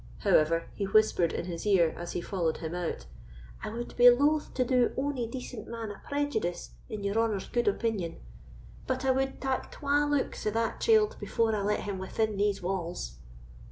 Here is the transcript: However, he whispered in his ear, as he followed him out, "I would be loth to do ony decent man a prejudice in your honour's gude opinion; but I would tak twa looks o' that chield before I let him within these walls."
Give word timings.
However, 0.21 0.71
he 0.73 0.85
whispered 0.85 1.31
in 1.31 1.45
his 1.45 1.63
ear, 1.63 1.93
as 1.95 2.13
he 2.13 2.21
followed 2.21 2.57
him 2.57 2.73
out, 2.73 3.05
"I 3.63 3.69
would 3.69 3.95
be 3.97 4.09
loth 4.09 4.51
to 4.55 4.65
do 4.65 4.93
ony 4.97 5.27
decent 5.27 5.67
man 5.67 5.91
a 5.91 6.01
prejudice 6.07 6.71
in 6.89 7.03
your 7.03 7.19
honour's 7.19 7.47
gude 7.47 7.67
opinion; 7.67 8.19
but 8.87 9.05
I 9.05 9.11
would 9.11 9.39
tak 9.39 9.71
twa 9.71 10.07
looks 10.09 10.47
o' 10.47 10.49
that 10.49 10.79
chield 10.81 11.17
before 11.19 11.55
I 11.55 11.61
let 11.61 11.81
him 11.81 11.99
within 11.99 12.35
these 12.35 12.63
walls." 12.63 13.19